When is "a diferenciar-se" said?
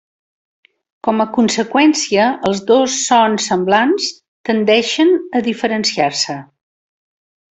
5.37-6.39